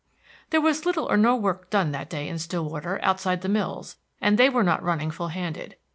There 0.49 0.61
was 0.61 0.83
little 0.83 1.05
or 1.07 1.15
no 1.15 1.35
work 1.35 1.69
done 1.69 1.91
that 1.91 2.09
day 2.09 2.27
in 2.27 2.39
Stillwater 2.39 2.99
outside 3.03 3.41
the 3.41 3.47
mills, 3.49 3.97
and 4.19 4.35
they 4.35 4.49
were 4.49 4.63
not 4.63 4.81
running 4.81 5.11
full 5.11 5.27
handed. 5.27 5.75